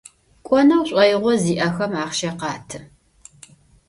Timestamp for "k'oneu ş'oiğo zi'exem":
0.45-1.93